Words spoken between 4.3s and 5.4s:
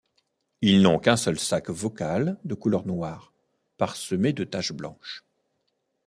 de taches blanches.